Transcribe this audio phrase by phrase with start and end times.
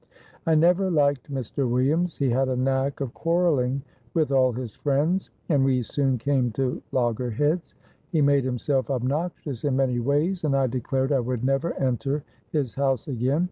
[0.47, 1.69] I never liked Mr.
[1.69, 3.83] Williams; he had a knack of quarrelling
[4.15, 7.75] with all his friends, and we soon came to loggerheads.
[8.11, 12.73] He made himself obnoxious in many ways, and I declared I would never enter his
[12.73, 13.39] house again.